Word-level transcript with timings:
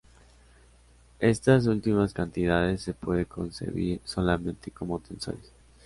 Estas 1.19 1.67
últimas 1.67 2.11
cantidades 2.11 2.81
se 2.81 2.95
pueden 2.95 3.25
concebir 3.25 4.01
solamente 4.03 4.71
como 4.71 4.97
tensores. 4.99 5.51